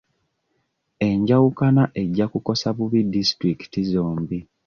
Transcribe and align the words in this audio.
Enjawukana 1.07 1.83
ejja 2.01 2.25
kukosa 2.31 2.67
bubi 2.77 2.99
disitulikiti 3.13 3.79
zombi. 3.91 4.37